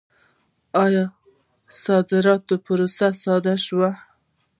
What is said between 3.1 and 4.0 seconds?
ساده شوې؟